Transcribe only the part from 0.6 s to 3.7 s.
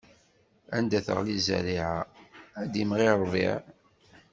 Anda teɣli zzerriɛa, ad d-imɣi ṛṛbiɛ.